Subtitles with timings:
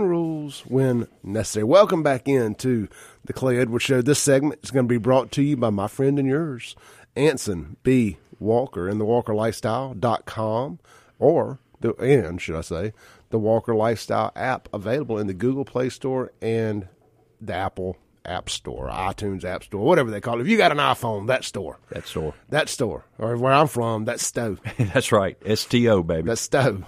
[0.00, 1.64] rules when necessary.
[1.64, 2.88] Welcome back into
[3.24, 4.00] the Clay Edwards Show.
[4.00, 6.74] This segment is going to be brought to you by my friend and yours,
[7.14, 8.16] Anson B.
[8.38, 10.78] Walker, and the WalkerLifestyle.com,
[11.18, 12.92] or the and should I say,
[13.30, 16.88] the Walker Lifestyle app available in the Google Play Store and
[17.40, 20.42] the Apple App Store, iTunes App Store, whatever they call it.
[20.42, 22.34] If you got an iPhone, that store, That store.
[22.50, 25.36] that store, or where I'm from, that stove, That's right.
[25.58, 26.28] STO, baby.
[26.28, 26.84] that stove.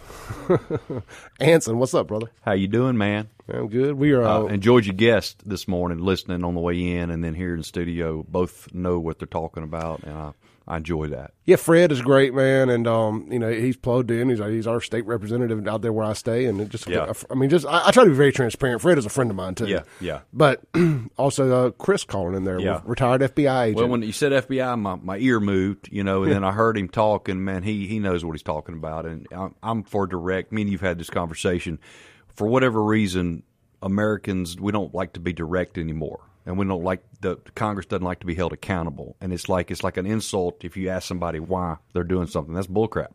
[1.41, 2.31] Anson, what's up, brother?
[2.43, 3.29] How you doing, man?
[3.53, 3.95] I'm good.
[3.95, 4.23] We are.
[4.23, 7.53] Uh, Uh, enjoyed your guest this morning, listening on the way in and then here
[7.53, 8.25] in the studio.
[8.29, 10.33] Both know what they're talking about, and I,
[10.67, 11.33] I enjoy that.
[11.45, 14.31] Yeah, Fred is great, man, and um, you know he's plugged in.
[14.31, 17.13] He's he's our state representative out there where I stay, and it just Yeah.
[17.31, 18.81] I mean, just I, I try to be very transparent.
[18.81, 19.67] Fred is a friend of mine too.
[19.67, 20.21] Yeah, yeah.
[20.33, 20.63] But
[21.19, 22.81] also uh, Chris calling in there, Yeah.
[22.85, 23.77] retired FBI agent.
[23.77, 26.79] Well, when you said FBI, my, my ear moved, you know, and then I heard
[26.79, 27.45] him talking.
[27.45, 29.05] man, he, he knows what he's talking about.
[29.05, 30.51] And I'm, I'm for direct.
[30.51, 31.79] Me and you've had this conversation.
[32.29, 33.43] For whatever reason,
[33.83, 36.21] Americans, we don't like to be direct anymore.
[36.47, 39.71] And we don't like the Congress doesn't like to be held accountable, and it's like
[39.71, 42.53] it's like an insult if you ask somebody why they're doing something.
[42.55, 43.09] That's bullcrap.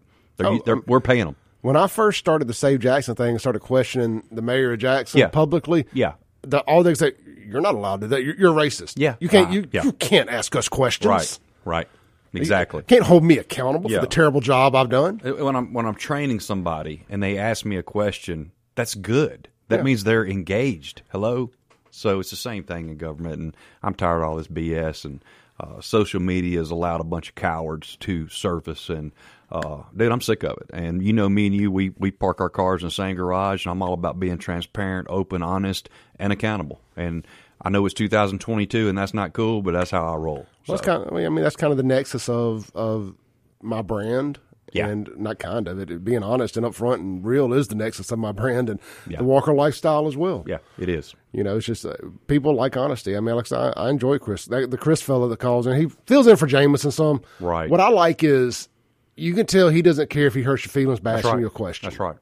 [0.44, 1.36] Oh, we're paying them.
[1.62, 5.20] when I first started the Save Jackson thing and started questioning the mayor of Jackson
[5.20, 5.28] Yeah.
[5.28, 6.14] publicly, Yeah.
[6.42, 7.12] the, all they say
[7.46, 8.24] you're not allowed to do that.
[8.24, 8.94] You're, you're racist.
[8.96, 9.16] Yeah.
[9.20, 9.50] you can't.
[9.50, 9.84] Ah, you yeah.
[9.84, 11.08] you can't ask us questions.
[11.10, 11.88] Right, right,
[12.34, 12.84] exactly.
[12.84, 13.98] Can't hold me accountable Yeah.
[13.98, 15.20] for the terrible job I've done.
[15.20, 19.50] when I'm when I'm training somebody and they ask me a question, that's good.
[19.68, 21.04] That means they're engaged.
[21.10, 21.52] Hello.
[22.00, 25.04] So it's the same thing in government, and I'm tired of all this BS.
[25.04, 25.24] And
[25.60, 29.12] uh, social media has allowed a bunch of cowards to surface, and
[29.52, 30.70] uh, dude, I'm sick of it.
[30.72, 33.66] And you know, me and you, we we park our cars in the same garage,
[33.66, 36.80] and I'm all about being transparent, open, honest, and accountable.
[36.96, 37.28] And
[37.62, 40.48] I know it's 2022, and that's not cool, but that's how I roll.
[40.68, 43.14] Well, that's kind of, I mean, I mean, that's kind of the nexus of of
[43.62, 44.40] my brand.
[44.74, 44.88] Yeah.
[44.88, 48.20] And not kind of it, being honest and upfront and real is the nexus of
[48.20, 49.18] my brand and Yeah.
[49.18, 50.44] the Walker lifestyle as well.
[50.48, 51.16] yeah, it is.
[51.32, 51.96] You know, it's just uh,
[52.28, 53.16] people like honesty.
[53.16, 55.76] I mean, like I, I, enjoy Chris, that, the Chris fellow that calls in.
[55.80, 57.22] He fills in for Jameson some.
[57.40, 57.70] Right.
[57.70, 58.70] What I like is
[59.16, 61.40] you can tell he doesn't care if he hurts your feelings by asking right.
[61.40, 61.90] you a question.
[61.90, 62.16] That's right.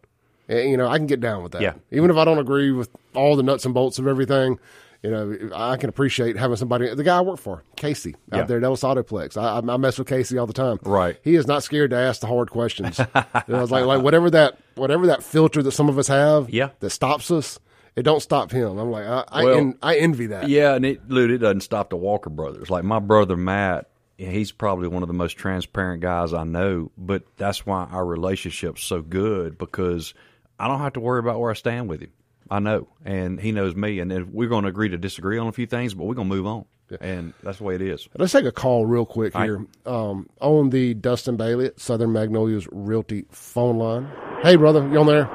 [0.50, 1.62] And, you know, I can get down with that.
[1.62, 1.74] Yeah.
[1.92, 4.60] Even if I don't agree with all the nuts and bolts of everything,
[5.04, 6.94] you know, I can appreciate having somebody.
[6.94, 8.40] The guy I work for, Casey, Yeah.
[8.42, 9.38] out there at Ellis Autoplex.
[9.38, 10.80] I, I, mess with Casey all the time.
[10.84, 11.18] Right.
[11.24, 12.98] He is not scared to ask the hard questions.
[13.00, 13.06] you
[13.48, 16.70] know, it's like like whatever that whatever that filter that some of us have, Yeah.
[16.80, 17.60] that stops us.
[17.96, 18.78] It don't stop him.
[18.78, 20.50] I'm like, I I, en- I envy that.
[20.50, 22.70] Yeah, and it, dude, it doesn't stop the Walker brothers.
[22.70, 26.92] Like my brother Matt, he's probably one of the most transparent guys I know.
[26.98, 30.14] But that's why our relationship's so good because
[30.60, 32.12] I don't have to worry about where I stand with him.
[32.50, 35.48] I know, and he knows me, and then we're going to agree to disagree on
[35.48, 36.66] a few things, but we're going to move on,
[37.02, 38.08] and that's the way it is.
[38.18, 39.48] Let's take a call real quick All right.
[39.48, 44.10] here um, on the Dustin Bailey at Southern Magnolias Realty phone line.
[44.44, 45.26] Hey, brother, you on there?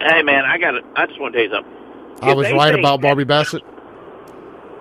[0.00, 0.72] Hey man, I got.
[0.72, 2.22] to I just want to tell you something.
[2.22, 3.62] I If was right think- about Barbie Bassett.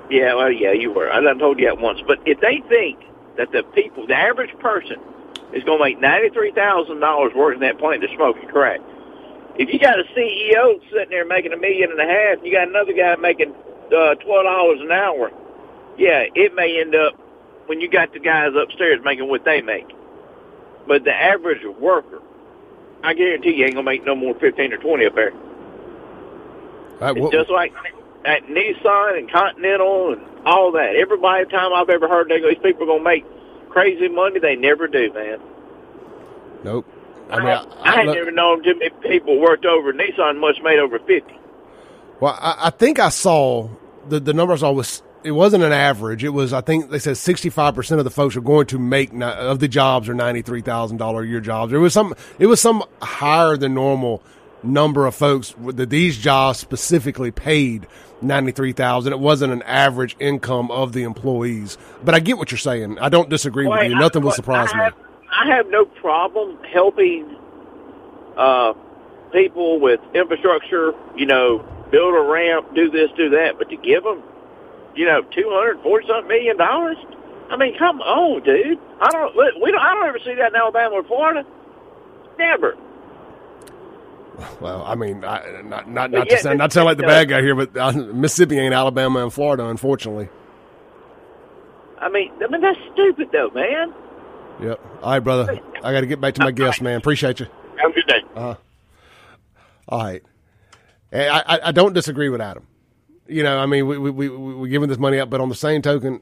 [0.10, 1.12] Yeah, well, yeah, you were.
[1.12, 2.00] I done told you that once.
[2.08, 3.00] But if they think
[3.38, 4.96] that the people, the average person,
[5.54, 8.80] is going to make ninety three thousand dollars working that plant to smoking crack,
[9.58, 12.52] if you got a CEO sitting there making a million and a half, and you
[12.52, 13.54] got another guy making
[13.88, 15.32] uh, twelve dollars an hour,
[15.98, 17.14] yeah, it may end up
[17.68, 19.88] when you got the guys upstairs making what they make.
[20.88, 22.22] But the average worker,
[23.04, 25.34] I guarantee you ain't gonna make no more fifteen or twenty up there.
[27.12, 27.74] It's what- just like
[28.26, 30.96] at Nissan and Continental and all that.
[30.96, 33.26] Everybody, time I've ever heard they go, these people are going to make
[33.70, 34.40] crazy money.
[34.40, 35.40] They never do, man.
[36.64, 36.86] nope.
[37.30, 37.66] I I, mean, I, I,
[37.96, 41.24] I, ain't look- never known too many people worked over Nissan much made over 50.
[42.20, 43.70] well, I, I think I saw
[44.08, 44.64] the the numbers.
[44.64, 45.04] I was.
[45.24, 46.24] It wasn't an average.
[46.24, 46.54] It was.
[46.54, 49.26] I think they said sixty five percent of the folks are going to make ni-
[49.26, 51.74] of the jobs are ninety three thousand dollar a year jobs.
[51.74, 52.14] It was some.
[52.40, 54.24] It was some higher than normal
[54.64, 57.88] number of folks that these jobs specifically paid
[58.22, 59.12] ninety three thousand.
[59.12, 61.78] It wasn't an average income of the employees.
[62.06, 62.98] But I get what you're saying.
[63.00, 63.96] I don't disagree with you.
[63.96, 64.96] I- Nothing will surprise I me.
[65.32, 67.36] I have no problem helping
[68.38, 68.74] uh,
[69.32, 71.60] people with infrastructure, you know,
[71.92, 74.24] build a ramp, do this, do that, but to give them,
[74.96, 76.98] you know, two hundred forty something million dollars.
[77.50, 78.80] I mean, come on, dude.
[79.02, 79.36] I don't.
[79.62, 79.82] We don't.
[79.82, 81.46] I don't ever see that in Alabama or Florida.
[82.38, 82.76] Never.
[84.62, 87.30] Well, I mean, I, not not not yeah, to sound not sound like the bad
[87.30, 90.30] guy here, but uh, Mississippi ain't Alabama and Florida, unfortunately.
[92.00, 93.94] I mean, I mean that's stupid though, man.
[94.62, 94.80] Yep.
[95.04, 95.60] All right, brother.
[95.84, 96.98] I got to get back to my guest, man.
[96.98, 97.48] Appreciate you.
[97.78, 98.22] Have a good day.
[98.36, 100.24] All right.
[101.14, 102.68] I, I, I don't disagree with Adam.
[103.28, 105.56] You know, I mean, we we we we're giving this money up, but on the
[105.56, 106.22] same token,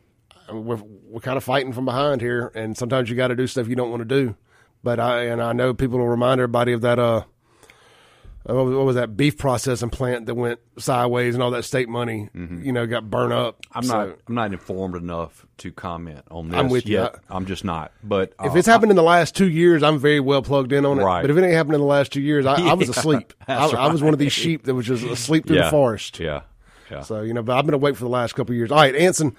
[0.52, 3.68] we're we're kind of fighting from behind here, and sometimes you got to do stuff
[3.68, 4.36] you don't want to do.
[4.84, 7.24] But I and I know people will remind everybody of that uh,
[8.54, 12.72] what was- that beef processing plant that went sideways and all that state money, you
[12.72, 13.62] know, got burnt up.
[13.62, 13.78] Mm-hmm.
[13.78, 14.18] I'm So, not.
[14.28, 16.60] I'm not informed enough to comment on this.
[16.60, 17.08] I'm with you.
[17.30, 17.92] I'm just not.
[18.04, 20.86] But If uh, it's happened in the last two years, I'm very well plugged in
[20.86, 21.04] on it.
[21.04, 21.22] Right.
[21.22, 23.34] But if it ain't happened in the last two years, I, I was asleep.
[23.48, 25.72] I, that's I was one of these sheep that was just asleep through yeah, the
[25.72, 26.20] forest.
[26.20, 26.42] Yeah,
[26.92, 27.02] yeah.
[27.02, 28.72] So you know, but I've been awake for the last couple of years.
[28.72, 29.36] All right, Anson,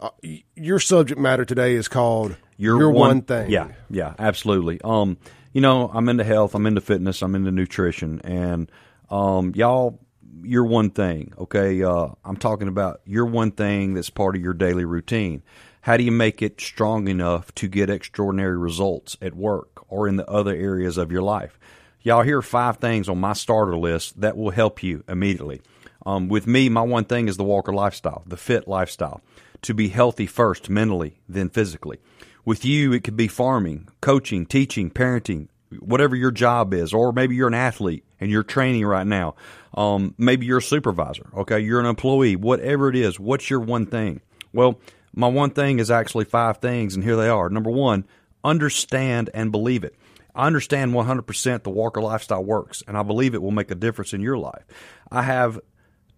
[0.00, 0.10] uh,
[0.56, 3.50] your subject matter today is called Your, one, thing.
[3.50, 4.80] Yeah, yeah, absolutely.
[4.82, 5.16] Um,
[5.52, 8.70] you know, I'm into health, I'm into fitness, I'm into nutrition, and
[9.10, 10.00] um, y'all,
[10.42, 11.32] your one thing.
[11.38, 15.42] Okay, uh, I'm talking about your one thing that's part of your daily routine.
[15.82, 20.16] How do you make it strong enough to get extraordinary results at work or in
[20.16, 21.58] the other areas of your life?
[22.02, 25.60] Y'all, here are five things on my starter list that will help you immediately.
[26.06, 29.20] Um, with me, my one thing is the Walker lifestyle, the fit lifestyle,
[29.62, 31.98] to be healthy first mentally, then physically.
[32.44, 35.48] With you, it could be farming, coaching, teaching, parenting,
[35.78, 39.36] whatever your job is, or maybe you're an athlete and you're training right now.
[39.74, 41.60] Um, maybe you're a supervisor, okay?
[41.60, 43.18] You're an employee, whatever it is.
[43.18, 44.20] What's your one thing?
[44.52, 44.80] Well,
[45.14, 47.48] my one thing is actually five things, and here they are.
[47.48, 48.06] Number one,
[48.42, 49.94] understand and believe it.
[50.34, 54.12] I understand 100% the Walker lifestyle works, and I believe it will make a difference
[54.12, 54.64] in your life.
[55.10, 55.60] I have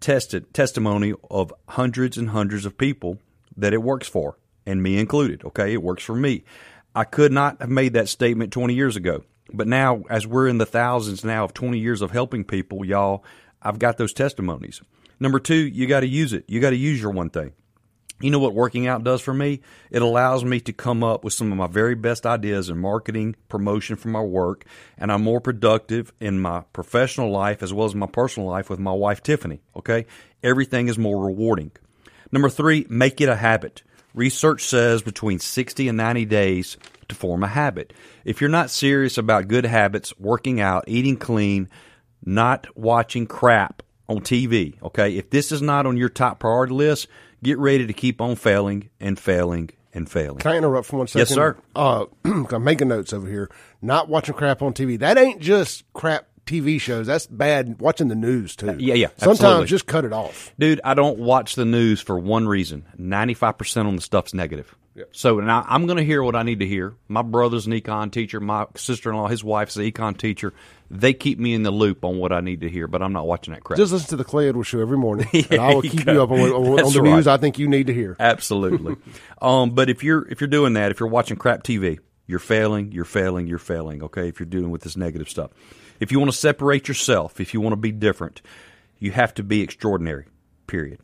[0.01, 3.19] tested testimony of hundreds and hundreds of people
[3.57, 4.37] that it works for,
[4.67, 5.45] and me included.
[5.45, 6.45] Okay, it works for me.
[6.95, 10.59] I could not have made that statement 20 years ago, but now, as we're in
[10.59, 13.25] the thousands now of 20 years of helping people, y'all,
[13.61, 14.81] I've got those testimonies.
[15.19, 16.45] Number two, you got to use it.
[16.49, 17.53] You got to use your one thing.
[18.21, 19.61] You know what working out does for me?
[19.91, 23.35] It allows me to come up with some of my very best ideas in marketing,
[23.49, 24.65] promotion for my work,
[24.97, 28.79] and I'm more productive in my professional life as well as my personal life with
[28.79, 29.61] my wife, Tiffany.
[29.77, 30.07] Okay?
[30.43, 31.73] Everything is more rewarding.
[32.31, 33.83] Number three, make it a habit.
[34.15, 36.77] Research says between 60 and 90 days
[37.09, 37.93] to form a habit.
[38.25, 41.69] If you're not serious about good habits, working out, eating clean,
[42.25, 45.17] not watching crap on TV, okay?
[45.17, 47.09] If this is not on your top priority list,
[47.43, 50.39] get ready to keep on failing and failing and failing.
[50.39, 51.21] Can I interrupt for one second?
[51.21, 51.57] Yes, sir.
[51.75, 53.51] Uh, I'm making notes over here.
[53.83, 54.99] Not watching crap on TV.
[54.99, 57.07] That ain't just crap TV shows.
[57.07, 57.81] That's bad.
[57.81, 58.77] Watching the news too.
[58.79, 59.67] yeah, yeah, Sometimes absolutely.
[59.67, 60.53] just cut it off.
[60.59, 62.87] Dude, I don't watch the news for one reason.
[62.99, 64.75] 95% on the stuff's negative.
[65.11, 66.95] So now I'm going to hear what I need to hear.
[67.09, 68.39] My brother's an econ teacher.
[68.39, 70.53] My sister-in-law, his wife's an econ teacher.
[70.89, 73.27] They keep me in the loop on what I need to hear, but I'm not
[73.27, 73.79] watching that crap.
[73.79, 76.31] Just listen to the Clay Edwards show every morning, and I will keep you up
[76.31, 77.17] on, on, on the right.
[77.17, 78.17] news I think you need to hear.
[78.21, 78.97] Absolutely.
[79.43, 82.93] um, but if you're if you're doing that, if you're watching crap TV, you're failing,
[82.93, 84.03] you're failing, you're failing.
[84.05, 85.51] Okay, if you're dealing with this negative stuff,
[86.05, 88.43] if you want to separate yourself, if you want to be different,
[88.99, 90.27] you have to be extraordinary.
[90.67, 91.01] Period.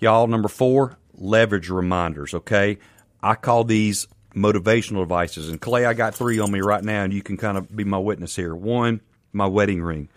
[0.00, 2.32] Y'all, number four, leverage reminders.
[2.32, 2.78] Okay,
[3.22, 7.12] I call these motivational devices, and Clay, I got three on me right now, and
[7.12, 8.54] you can kind of be my witness here.
[8.54, 9.02] One,
[9.34, 10.08] my wedding ring.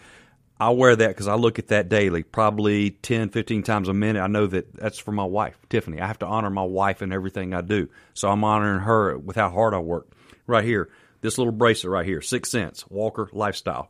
[0.57, 4.21] I wear that because I look at that daily, probably 10, 15 times a minute.
[4.21, 5.99] I know that that's for my wife, Tiffany.
[5.99, 7.89] I have to honor my wife in everything I do.
[8.13, 10.07] So I'm honoring her with how hard I work.
[10.47, 10.89] Right here,
[11.21, 13.89] this little bracelet right here, six cents, Walker Lifestyle.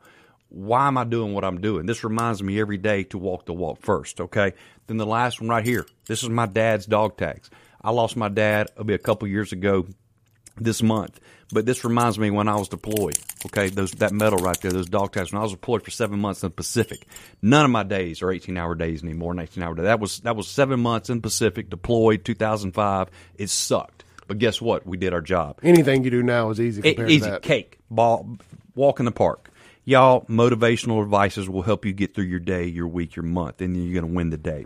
[0.51, 1.86] Why am I doing what I'm doing?
[1.86, 4.53] This reminds me every day to walk the walk first, okay?
[4.88, 7.50] Then the last one right here, this is my dad's dog tags.
[7.81, 9.88] I lost my dad, it'll be a couple years ago
[10.57, 11.19] this month.
[11.53, 13.18] But this reminds me when I was deployed.
[13.45, 15.33] Okay, those that medal right there, those dog tags.
[15.33, 17.06] When I was deployed for seven months in the Pacific,
[17.42, 19.33] none of my days are eighteen hour days anymore.
[19.33, 19.83] An eighteen hour day.
[19.83, 23.10] That was that was seven months in Pacific deployed, two thousand five.
[23.36, 24.88] It sucked, but guess what?
[24.88, 25.60] We did our job.
[25.62, 27.41] Anything you do now is easy compared easy to that.
[27.41, 28.38] cake ball
[28.74, 29.50] walk in the park
[29.85, 33.75] y'all motivational advices will help you get through your day your week your month and
[33.75, 34.65] you're going to win the day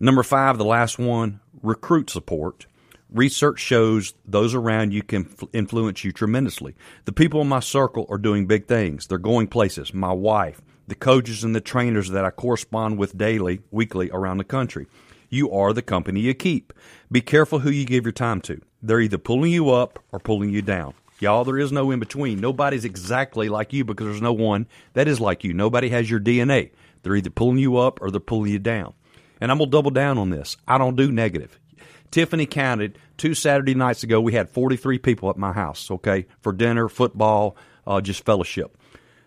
[0.00, 2.66] number five the last one recruit support
[3.10, 6.74] research shows those around you can influence you tremendously
[7.04, 10.94] the people in my circle are doing big things they're going places my wife the
[10.94, 14.86] coaches and the trainers that i correspond with daily weekly around the country
[15.32, 16.74] you are the company you keep.
[17.10, 18.60] Be careful who you give your time to.
[18.82, 20.92] They're either pulling you up or pulling you down.
[21.22, 22.40] Y'all, there is no in between.
[22.40, 25.54] Nobody's exactly like you because there's no one that is like you.
[25.54, 26.72] Nobody has your DNA.
[27.02, 28.92] They're either pulling you up or they're pulling you down.
[29.40, 30.56] And I'm going to double down on this.
[30.66, 31.60] I don't do negative.
[32.10, 36.52] Tiffany counted two Saturday nights ago, we had 43 people at my house, okay, for
[36.52, 38.76] dinner, football, uh, just fellowship.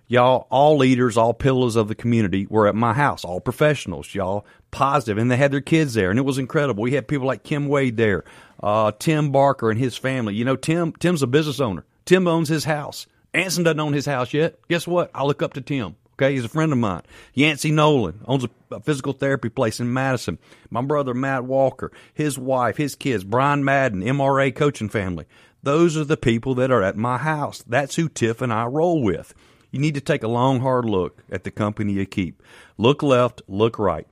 [0.07, 4.45] Y'all, all leaders, all pillars of the community were at my house, all professionals, y'all,
[4.69, 6.83] positive, and they had their kids there, and it was incredible.
[6.83, 8.23] We had people like Kim Wade there,
[8.61, 10.35] uh, Tim Barker and his family.
[10.35, 11.85] You know, Tim, Tim's a business owner.
[12.05, 13.07] Tim owns his house.
[13.33, 14.59] Anson doesn't own his house yet.
[14.69, 15.09] Guess what?
[15.13, 15.95] I look up to Tim.
[16.13, 17.01] Okay, he's a friend of mine.
[17.33, 20.37] Yancey Nolan owns a, physical therapy place in Madison.
[20.69, 25.25] My brother Matt Walker, his wife, his kids, Brian Madden, MRA coaching family.
[25.63, 27.63] Those are the people that are at my house.
[27.67, 29.33] That's who Tiff and I roll with.
[29.75, 32.41] You need to take a long, hard look at the company you keep.
[32.77, 34.07] Look left, look right.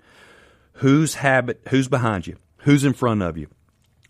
[0.74, 2.36] Whose habit, who's behind you?
[2.58, 3.48] Who's in front of you?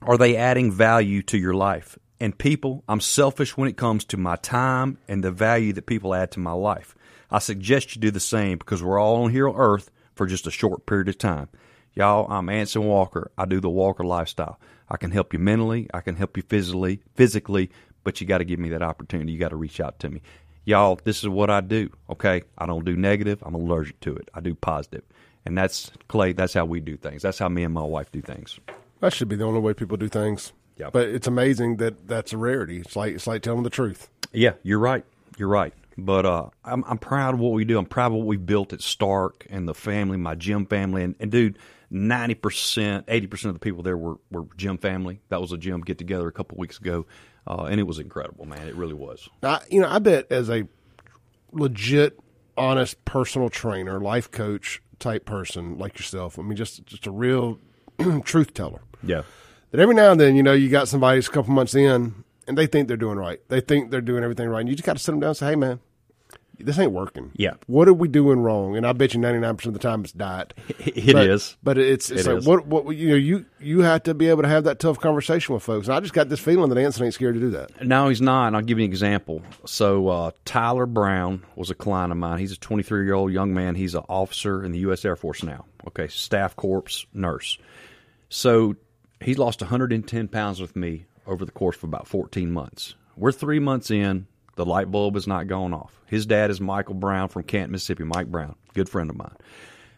[0.01, 1.95] Are they adding value to your life?
[2.19, 6.15] And people, I'm selfish when it comes to my time and the value that people
[6.15, 6.95] add to my life.
[7.29, 10.47] I suggest you do the same because we're all on here on earth for just
[10.47, 11.49] a short period of time.
[11.93, 13.31] Y'all, I'm Anson Walker.
[13.37, 14.59] I do the Walker lifestyle.
[14.89, 17.69] I can help you mentally, I can help you physically, physically,
[18.03, 19.31] but you got to give me that opportunity.
[19.31, 20.21] You got to reach out to me.
[20.65, 22.43] Y'all, this is what I do, okay?
[22.57, 23.43] I don't do negative.
[23.45, 24.29] I'm allergic to it.
[24.33, 25.03] I do positive.
[25.45, 27.21] And that's Clay, that's how we do things.
[27.21, 28.59] That's how me and my wife do things.
[29.01, 30.53] That should be the only way people do things.
[30.77, 30.89] Yeah.
[30.91, 32.79] But it's amazing that that's a rarity.
[32.79, 34.09] It's like it's like telling the truth.
[34.31, 35.05] Yeah, you're right.
[35.37, 35.73] You're right.
[35.97, 37.77] But uh, I'm I'm proud of what we do.
[37.77, 41.15] I'm proud of what we built at Stark and the family, my gym family, and,
[41.19, 41.59] and dude,
[41.91, 45.19] ninety percent, eighty percent of the people there were were gym family.
[45.29, 47.05] That was a gym get together a couple weeks ago,
[47.47, 48.67] uh, and it was incredible, man.
[48.67, 49.29] It really was.
[49.41, 50.67] I, you know, I bet as a
[51.51, 52.19] legit,
[52.57, 57.59] honest personal trainer, life coach type person like yourself, I mean, just just a real
[58.23, 58.81] truth teller.
[59.01, 59.23] Yeah.
[59.71, 62.23] That every now and then, you know, you got somebody who's a couple months in
[62.47, 63.39] and they think they're doing right.
[63.49, 64.59] They think they're doing everything right.
[64.59, 65.79] And you just got to sit them down and say, hey, man,
[66.59, 67.31] this ain't working.
[67.35, 67.53] Yeah.
[67.67, 68.77] What are we doing wrong?
[68.77, 70.53] And I bet you 99% of the time it's diet.
[70.79, 71.57] It but, is.
[71.63, 72.45] But it's, it's It like, is.
[72.45, 75.53] what, what, you know, you, you have to be able to have that tough conversation
[75.53, 75.87] with folks.
[75.87, 77.83] And I just got this feeling that Anson ain't scared to do that.
[77.85, 78.47] No, he's not.
[78.47, 79.41] And I'll give you an example.
[79.65, 82.39] So uh, Tyler Brown was a client of mine.
[82.39, 83.75] He's a 23 year old young man.
[83.75, 85.03] He's an officer in the U.S.
[85.05, 85.65] Air Force now.
[85.87, 87.57] Okay, staff corps nurse.
[88.29, 88.75] So
[89.21, 92.95] he's lost 110 pounds with me over the course of about 14 months.
[93.15, 94.27] We're three months in.
[94.55, 95.99] The light bulb has not gone off.
[96.05, 98.03] His dad is Michael Brown from Canton, Mississippi.
[98.03, 99.35] Mike Brown, good friend of mine.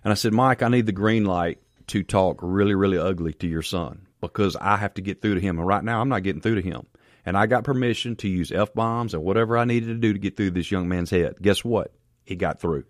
[0.03, 3.47] And I said, Mike, I need the green light to talk really, really ugly to
[3.47, 5.57] your son because I have to get through to him.
[5.57, 6.85] And right now, I'm not getting through to him.
[7.25, 10.19] And I got permission to use F bombs and whatever I needed to do to
[10.19, 11.35] get through this young man's head.
[11.41, 11.91] Guess what?
[12.23, 12.85] He got through.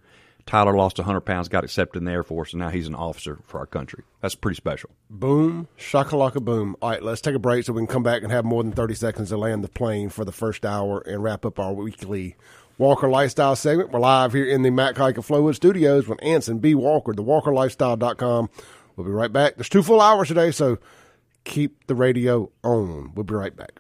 [0.46, 3.40] Tyler lost 100 pounds, got accepted in the Air Force, and now he's an officer
[3.46, 4.04] for our country.
[4.22, 4.92] That's pretty special.
[5.10, 6.76] Boom, shakalaka boom.
[6.82, 8.72] All right, let's take a break so we can come back and have more than
[8.72, 12.36] 30 seconds to land the plane for the first hour and wrap up our weekly
[12.78, 13.92] Walker Lifestyle segment.
[13.92, 16.76] We're live here in the Matt Kike of Flowood Studios with Anson B.
[16.76, 18.50] Walker, the thewalkerlifestyle.com.
[18.96, 19.56] We'll be right back.
[19.56, 20.78] There's two full hours today, so
[21.44, 23.14] keep the radio on.
[23.16, 23.80] We'll be right back.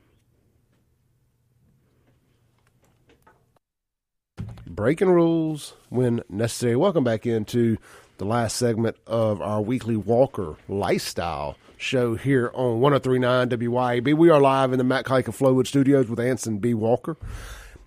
[4.75, 6.75] Breaking rules when necessary.
[6.75, 7.77] Welcome back into
[8.17, 14.17] the last segment of our weekly Walker lifestyle show here on 1039 WYAB.
[14.17, 16.73] We are live in the Matt Kike of Flowood Studios with Anson B.
[16.73, 17.15] Walker.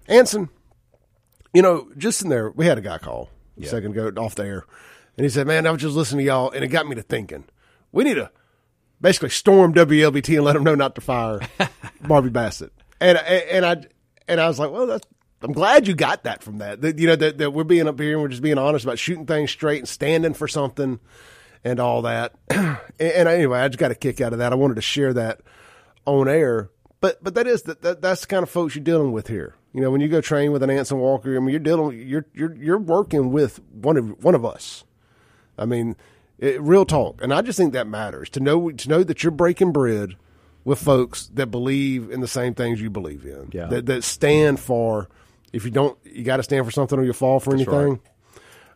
[0.07, 0.49] Anson,
[1.53, 3.29] you know, just in there, we had a guy call
[3.61, 4.65] a second ago off the air,
[5.19, 7.03] and he said, Man, I was just listening to y'all, and it got me to
[7.03, 7.45] thinking.
[7.93, 8.31] We need to
[8.99, 11.41] basically storm WLBT and let them know not to fire
[12.01, 12.73] Barbie Bassett.
[12.99, 13.85] And, and I
[14.27, 15.07] and I was like, well, that's
[15.41, 16.81] I'm glad you got that from that.
[16.81, 18.99] That you know that, that we're being up here and we're just being honest about
[18.99, 20.99] shooting things straight and standing for something
[21.65, 22.35] and all that.
[22.51, 24.53] and, and anyway, I just got a kick out of that.
[24.53, 25.41] I wanted to share that
[26.07, 26.71] on air.
[27.01, 29.55] But but that is that, that that's the kind of folks you're dealing with here.
[29.73, 32.27] You know, when you go train with an Anson Walker, I mean, you're dealing you're
[32.35, 34.85] you're you're working with one of one of us.
[35.57, 35.97] I mean,
[36.39, 39.31] it, real talk, and I just think that matters to know to know that you're
[39.31, 40.17] breaking bread
[40.65, 43.51] with folks that believe in the same things you believe in.
[43.53, 43.67] Yeah.
[43.67, 45.09] That that stand for.
[45.53, 48.01] If you don't, you got to stand for something or you'll fall for anything.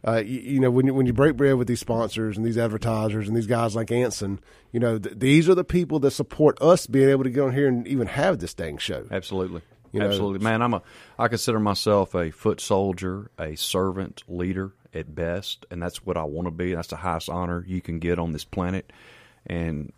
[0.07, 2.59] Uh, you, you know, when you, when you break bread with these sponsors and these
[2.59, 4.41] advertisers and these guys like Anson,
[4.73, 7.55] you know, th- these are the people that support us being able to get on
[7.55, 9.07] here and even have this dang show.
[9.11, 9.63] Absolutely.
[9.93, 10.41] You know, Absolutely.
[10.41, 10.83] Man, I'm a
[11.19, 16.25] I consider myself a foot soldier, a servant leader at best, and that's what I
[16.25, 16.75] want to be.
[16.75, 18.91] That's the highest honor you can get on this planet.
[19.47, 19.93] And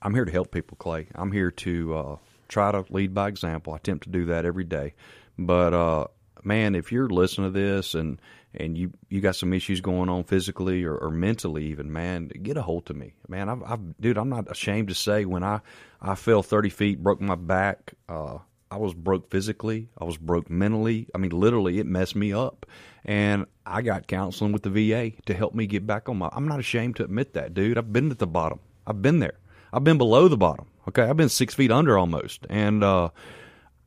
[0.00, 1.08] I'm here to help people, Clay.
[1.14, 2.16] I'm here to uh,
[2.48, 3.72] try to lead by example.
[3.72, 4.94] I attempt to do that every day.
[5.36, 6.06] But uh,
[6.44, 8.20] man, if you're listening to this and
[8.54, 12.56] and you you got some issues going on physically or, or mentally even, man, get
[12.56, 13.48] a hold of me, man.
[13.48, 15.60] I've, I've dude, I'm not ashamed to say when I
[16.00, 17.94] I fell 30 feet, broke my back.
[18.08, 18.38] Uh,
[18.70, 19.88] I was broke physically.
[19.98, 21.08] I was broke mentally.
[21.14, 22.66] I mean, literally, it messed me up.
[23.04, 26.28] And I got counseling with the VA to help me get back on my.
[26.32, 27.78] I'm not ashamed to admit that, dude.
[27.78, 28.60] I've been at the bottom.
[28.86, 29.38] I've been there.
[29.72, 30.66] I've been below the bottom.
[30.88, 33.10] Okay, I've been six feet under almost, and uh,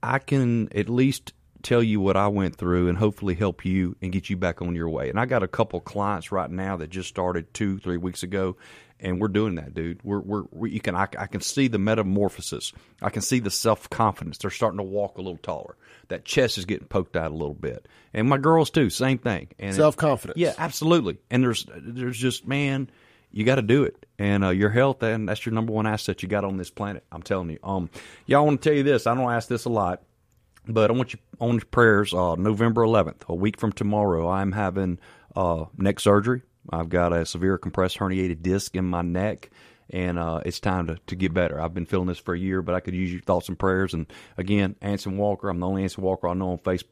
[0.02, 4.12] I can at least tell you what I went through and hopefully help you and
[4.12, 5.10] get you back on your way.
[5.10, 8.58] And I got a couple clients right now that just started two, three weeks ago,
[9.00, 10.00] and we're doing that, dude.
[10.03, 12.74] We're we're we, you can I, I can see the metamorphosis.
[13.01, 14.38] I can see the self confidence.
[14.38, 15.75] They're starting to walk a little taller.
[16.10, 18.89] That chest is getting poked out a little bit, and my girls too.
[18.89, 19.50] Same thing.
[19.58, 20.38] And Self confidence.
[20.38, 21.17] yeah, absolutely.
[21.32, 22.89] And there's there's just man,
[23.32, 26.22] you got to do it, and uh, your health and that's your number one asset
[26.22, 27.03] you got on this planet.
[27.12, 27.60] I'm telling you.
[27.63, 27.89] Um,
[28.25, 29.08] y'all want to tell you this.
[29.08, 30.03] I don't ask this a lot.
[30.67, 32.13] But I want you on your prayers.
[32.13, 35.00] Uh, November 11th, a week from tomorrow, I'm having
[35.36, 36.41] uh, neck surgery.
[36.70, 39.50] I've got a severe compressed herniated disc in my neck,
[39.89, 41.60] and uh, it's time to, to get better.
[41.60, 43.93] I've been feeling this for a year, but I could use your thoughts and prayers.
[43.93, 44.05] And
[44.38, 46.91] again, Anson Walker, I'm the only Anson Walker I know on Facebook.